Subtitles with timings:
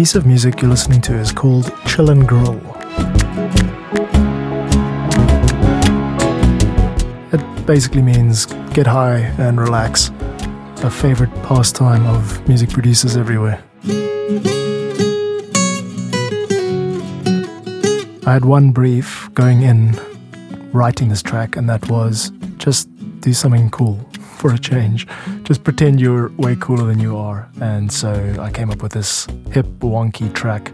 [0.00, 2.58] piece of music you're listening to is called Chill and Grill.
[7.34, 10.08] It basically means get high and relax,
[10.82, 13.62] a favorite pastime of music producers everywhere.
[18.26, 20.00] I had one brief going in
[20.72, 22.88] writing this track, and that was just
[23.20, 24.09] do something cool
[24.40, 25.06] for a change.
[25.42, 27.46] Just pretend you're way cooler than you are.
[27.60, 30.72] And so I came up with this hip, wonky track.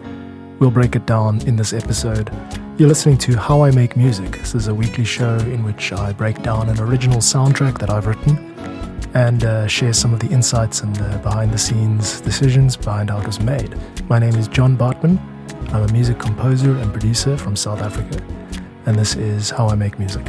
[0.61, 2.30] We'll break it down in this episode.
[2.79, 4.38] You're listening to How I Make Music.
[4.38, 8.07] This is a weekly show in which I break down an original soundtrack that I've
[8.07, 8.37] written
[9.15, 13.19] and uh, share some of the insights and the behind the scenes decisions behind how
[13.19, 13.74] it was made.
[14.09, 15.19] My name is John Bartmann.
[15.73, 18.23] I'm a music composer and producer from South Africa,
[18.85, 20.24] and this is How I Make Music.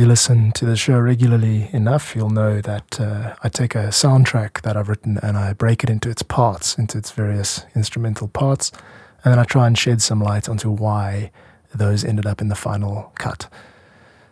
[0.00, 4.62] You listen to the show regularly enough, you'll know that uh, I take a soundtrack
[4.62, 8.72] that I've written and I break it into its parts, into its various instrumental parts,
[9.22, 11.30] and then I try and shed some light onto why
[11.74, 13.46] those ended up in the final cut.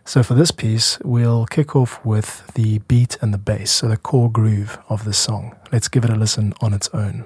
[0.05, 3.97] So for this piece, we'll kick off with the beat and the bass, so the
[3.97, 5.55] core groove of the song.
[5.71, 7.25] Let's give it a listen on its own.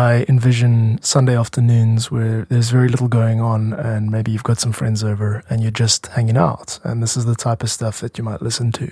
[0.00, 4.72] I envision Sunday afternoons where there's very little going on, and maybe you've got some
[4.72, 8.16] friends over and you're just hanging out, and this is the type of stuff that
[8.16, 8.88] you might listen to.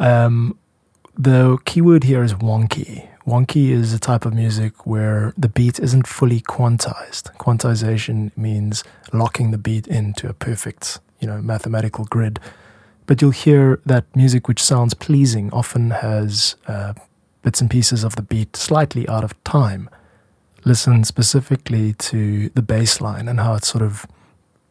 [0.00, 0.58] Um,
[1.16, 3.08] the keyword here is wonky.
[3.24, 7.32] Wonky is a type of music where the beat isn't fully quantized.
[7.36, 12.40] Quantization means locking the beat into a perfect, you know, mathematical grid.
[13.06, 16.94] But you'll hear that music which sounds pleasing often has uh,
[17.44, 19.88] bits and pieces of the beat slightly out of time.
[20.64, 24.06] Listen specifically to the bass line and how it sort of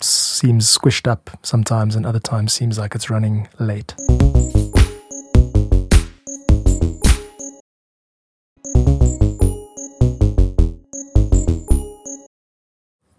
[0.01, 3.93] seems squished up sometimes and other times seems like it's running late.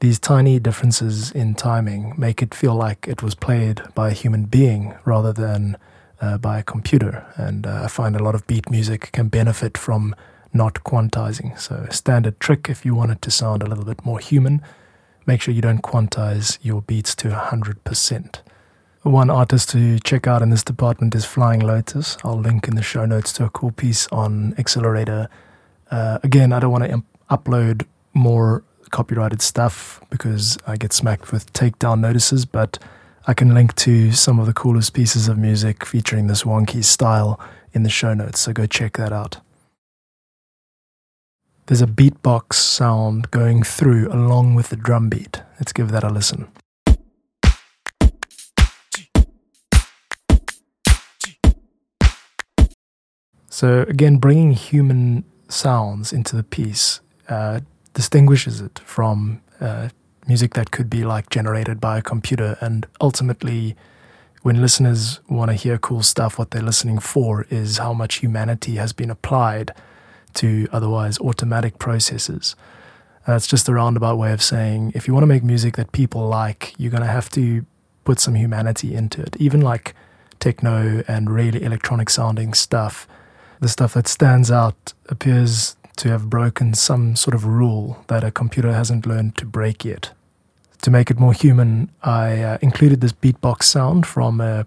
[0.00, 4.44] These tiny differences in timing make it feel like it was played by a human
[4.46, 5.78] being rather than
[6.20, 7.26] uh, by a computer.
[7.36, 10.14] And uh, I find a lot of beat music can benefit from
[10.52, 11.58] not quantizing.
[11.58, 14.62] So, a standard trick if you want it to sound a little bit more human,
[15.26, 18.38] make sure you don't quantize your beats to 100%.
[19.02, 22.16] One artist to check out in this department is Flying Lotus.
[22.24, 25.28] I'll link in the show notes to a cool piece on XLR8R.
[25.90, 31.32] Uh, again, I don't want to imp- upload more copyrighted stuff because I get smacked
[31.32, 32.78] with takedown notices, but
[33.26, 37.40] I can link to some of the coolest pieces of music featuring this wonky style
[37.72, 39.38] in the show notes, so go check that out.
[41.66, 45.40] There's a beatbox sound going through along with the drum beat.
[45.58, 46.48] Let's give that a listen.
[53.48, 57.60] So, again, bringing human sounds into the piece uh,
[57.94, 59.88] distinguishes it from uh,
[60.26, 62.56] music that could be like generated by a computer.
[62.60, 63.76] And ultimately,
[64.42, 68.76] when listeners want to hear cool stuff, what they're listening for is how much humanity
[68.76, 69.72] has been applied
[70.34, 72.56] to otherwise automatic processes.
[73.26, 76.26] That's just a roundabout way of saying if you want to make music that people
[76.26, 77.64] like, you're going to have to
[78.04, 79.36] put some humanity into it.
[79.38, 79.94] Even like
[80.40, 83.08] techno and really electronic sounding stuff,
[83.60, 88.30] the stuff that stands out appears to have broken some sort of rule that a
[88.30, 90.12] computer hasn't learned to break yet.
[90.82, 94.64] To make it more human, I uh, included this beatbox sound from uh,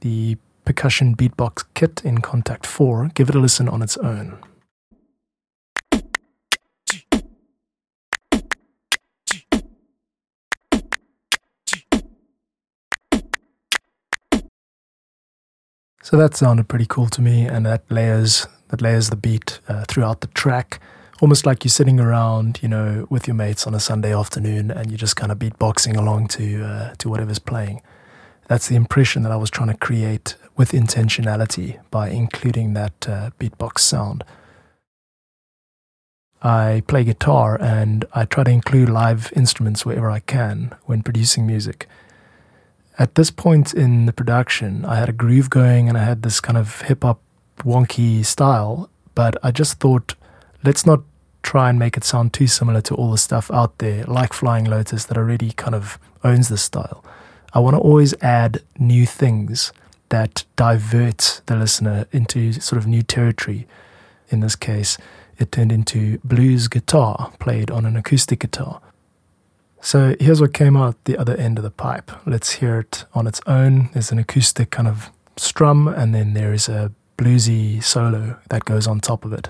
[0.00, 3.12] the percussion beatbox kit in Kontakt 4.
[3.14, 4.38] Give it a listen on its own.
[16.02, 19.84] So that sounded pretty cool to me, and that layers that layers the beat uh,
[19.88, 20.80] throughout the track,
[21.20, 24.90] almost like you're sitting around, you know, with your mates on a Sunday afternoon, and
[24.90, 27.82] you're just kind of beatboxing along to uh, to whatever's playing.
[28.48, 33.30] That's the impression that I was trying to create with intentionality by including that uh,
[33.38, 34.24] beatbox sound.
[36.42, 41.46] I play guitar and I try to include live instruments wherever I can when producing
[41.46, 41.88] music.
[42.98, 46.40] At this point in the production, I had a groove going and I had this
[46.40, 47.20] kind of hip hop
[47.58, 50.14] wonky style, but I just thought,
[50.64, 51.00] let's not
[51.42, 54.64] try and make it sound too similar to all the stuff out there, like Flying
[54.64, 57.04] Lotus, that already kind of owns this style.
[57.52, 59.72] I want to always add new things
[60.08, 63.66] that divert the listener into sort of new territory.
[64.28, 64.98] In this case,
[65.38, 68.80] it turned into blues guitar played on an acoustic guitar.
[69.80, 72.10] So here's what came out the other end of the pipe.
[72.26, 73.90] Let's hear it on its own.
[73.92, 78.86] There's an acoustic kind of strum, and then there is a bluesy solo that goes
[78.86, 79.48] on top of it.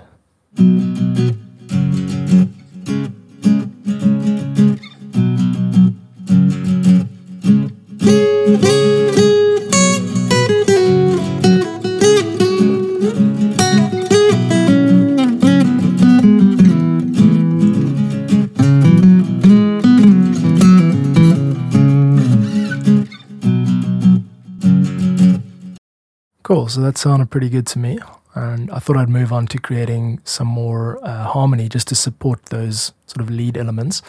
[26.68, 27.98] So that sounded pretty good to me.
[28.34, 32.46] And I thought I'd move on to creating some more uh, harmony just to support
[32.46, 34.02] those sort of lead elements.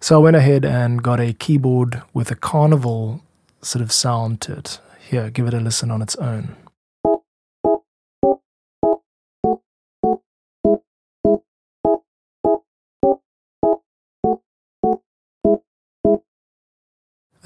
[0.00, 3.22] So I went ahead and got a keyboard with a carnival
[3.62, 4.80] sort of sound to it.
[4.98, 6.56] Here, give it a listen on its own.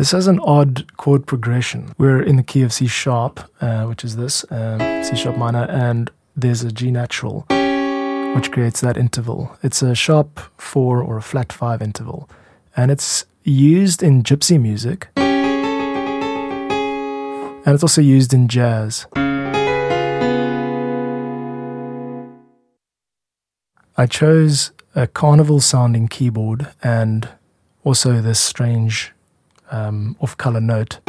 [0.04, 1.94] This has an odd chord progression.
[1.96, 5.64] We're in the key of C sharp, uh, which is this um, C sharp minor,
[5.70, 7.46] and there's a G natural,
[8.34, 9.56] which creates that interval.
[9.62, 12.28] It's a sharp four or a flat five interval,
[12.76, 15.64] and it's used in gypsy music, and
[17.66, 19.06] it's also used in jazz.
[23.96, 27.26] I chose a carnival sounding keyboard and
[27.84, 29.13] also this strange
[29.70, 31.00] um, off color note,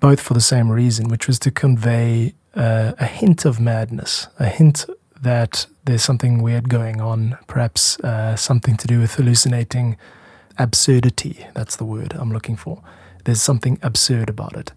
[0.00, 4.46] both for the same reason, which was to convey uh, a hint of madness, a
[4.46, 4.86] hint
[5.20, 9.96] that there's something weird going on, perhaps uh, something to do with hallucinating
[10.58, 11.46] absurdity.
[11.54, 12.82] That's the word I'm looking for.
[13.24, 14.72] There's something absurd about it.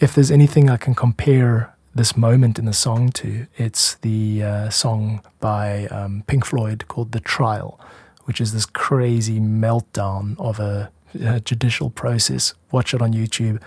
[0.00, 4.70] If there's anything I can compare this moment in the song to, it's the uh,
[4.70, 7.80] song by um, Pink Floyd called The Trial,
[8.24, 10.90] which is this crazy meltdown of a
[11.24, 12.54] uh, judicial process.
[12.70, 13.60] Watch it on YouTube.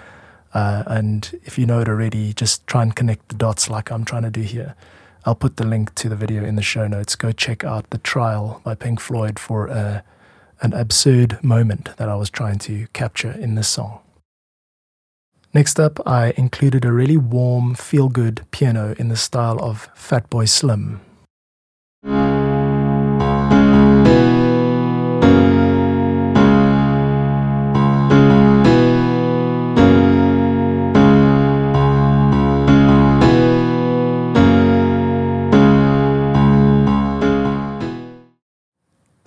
[0.53, 4.05] Uh, and if you know it already, just try and connect the dots like I'm
[4.05, 4.75] trying to do here.
[5.25, 7.15] I'll put the link to the video in the show notes.
[7.15, 10.01] Go check out The Trial by Pink Floyd for a, uh,
[10.61, 13.99] an absurd moment that I was trying to capture in this song.
[15.53, 20.49] Next up, I included a really warm, feel good piano in the style of Fatboy
[20.49, 21.01] Slim.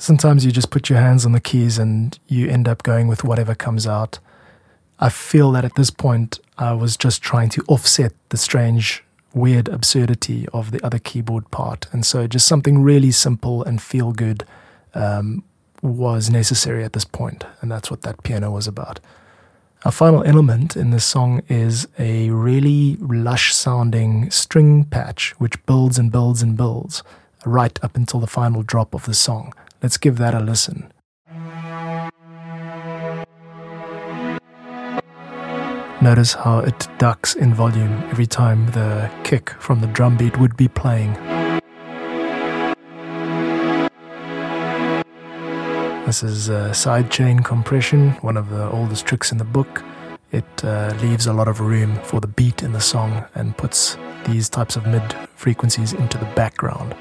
[0.03, 3.23] Sometimes you just put your hands on the keys and you end up going with
[3.23, 4.19] whatever comes out.
[4.99, 9.69] I feel that at this point, I was just trying to offset the strange, weird
[9.69, 11.87] absurdity of the other keyboard part.
[11.93, 14.45] And so just something really simple and feel good
[14.93, 15.45] um,
[15.83, 18.99] was necessary at this point, And that's what that piano was about.
[19.85, 25.97] Our final element in this song is a really lush sounding string patch, which builds
[25.99, 27.03] and builds and builds
[27.45, 29.53] right up until the final drop of the song.
[29.83, 30.93] Let's give that a listen.
[36.01, 40.57] Notice how it ducks in volume every time the kick from the drum beat would
[40.57, 41.15] be playing.
[46.07, 49.83] This is sidechain compression, one of the oldest tricks in the book.
[50.31, 53.97] It uh, leaves a lot of room for the beat in the song and puts
[54.27, 55.03] these types of mid
[55.35, 56.95] frequencies into the background.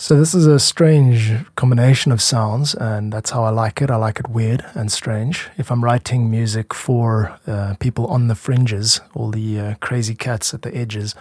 [0.00, 3.90] So this is a strange combination of sounds, and that's how I like it.
[3.90, 5.48] I like it weird and strange.
[5.58, 10.54] If I'm writing music for uh, people on the fringes, all the uh, crazy cats
[10.54, 11.16] at the edges,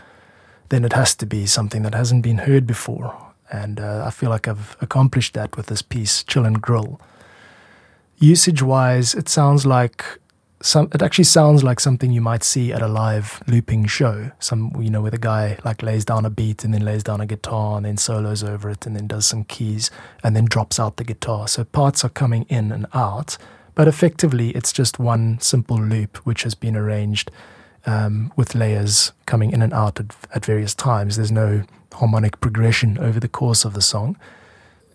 [0.69, 3.17] then it has to be something that hasn't been heard before.
[3.51, 7.01] And uh, I feel like I've accomplished that with this piece, Chill and Grill.
[8.19, 10.05] Usage wise, it sounds like
[10.61, 14.31] some it actually sounds like something you might see at a live looping show.
[14.39, 17.21] Some you know where the guy like lays down a beat and then lays down
[17.21, 19.91] a guitar and then solos over it and then does some keys
[20.23, 21.47] and then drops out the guitar.
[21.47, 23.37] So parts are coming in and out,
[23.75, 27.29] but effectively it's just one simple loop which has been arranged
[27.85, 31.17] um, with layers coming in and out at, at various times.
[31.17, 34.17] There's no harmonic progression over the course of the song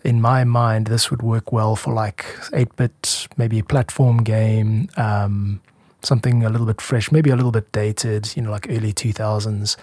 [0.03, 4.89] in my mind, this would work well for like 8 bit, maybe a platform game,
[4.97, 5.61] um,
[6.01, 9.77] something a little bit fresh, maybe a little bit dated, you know, like early 2000s.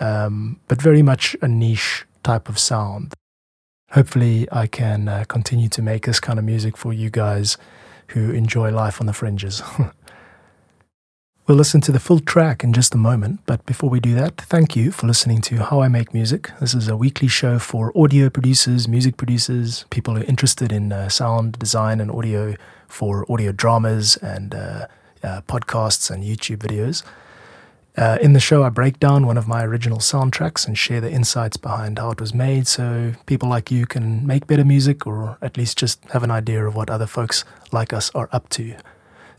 [0.00, 3.14] um, but very much a niche type of sound.
[3.90, 7.58] Hopefully, I can uh, continue to make this kind of music for you guys
[8.08, 9.62] who enjoy life on the fringes.
[11.48, 14.36] We'll listen to the full track in just a moment, but before we do that,
[14.42, 16.52] thank you for listening to How I Make Music.
[16.60, 20.92] This is a weekly show for audio producers, music producers, people who are interested in
[20.92, 22.54] uh, sound design and audio
[22.86, 24.86] for audio dramas and uh,
[25.24, 27.02] uh, podcasts and YouTube videos.
[27.96, 31.10] Uh, in the show, I break down one of my original soundtracks and share the
[31.10, 35.38] insights behind how it was made so people like you can make better music or
[35.42, 38.76] at least just have an idea of what other folks like us are up to.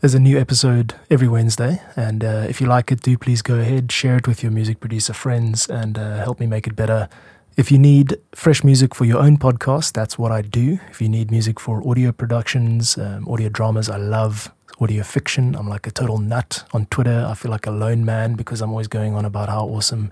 [0.04, 3.54] There's a new episode every Wednesday, and uh, if you like it, do please go
[3.54, 7.08] ahead, share it with your music producer friends, and uh, help me make it better.
[7.56, 10.78] If you need fresh music for your own podcast, that's what I do.
[10.90, 15.54] If you need music for audio productions, um, audio dramas, I love audio fiction.
[15.54, 17.26] I'm like a total nut on Twitter.
[17.26, 20.10] I feel like a lone man because I'm always going on about how awesome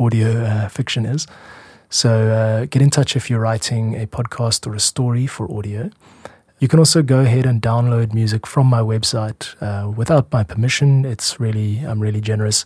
[0.00, 1.26] audio uh, fiction is.
[1.90, 5.90] So uh, get in touch if you're writing a podcast or a story for audio.
[6.60, 11.04] You can also go ahead and download music from my website uh, without my permission.
[11.04, 12.64] It's really, I'm really generous.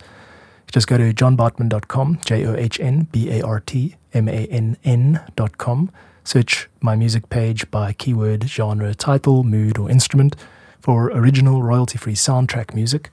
[0.71, 4.77] Just go to johnbartmann.com, J O H N B A R T M A N
[4.83, 5.91] N.com.
[6.23, 10.35] Search my music page by keyword, genre, title, mood, or instrument
[10.79, 13.09] for original royalty free soundtrack music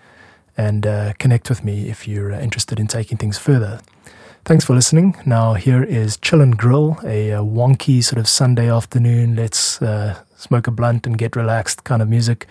[0.56, 3.80] and uh, connect with me if you're uh, interested in taking things further.
[4.46, 5.16] Thanks for listening.
[5.26, 9.34] Now, here is Chill and Grill, a, a wonky sort of Sunday afternoon.
[9.34, 12.46] Let's uh, smoke a blunt and get relaxed kind of music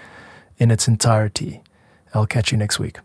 [0.57, 1.61] in its entirety.
[2.13, 2.99] I'll catch you next week.